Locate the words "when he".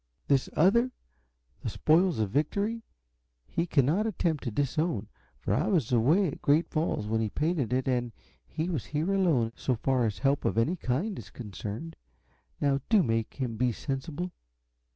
7.05-7.29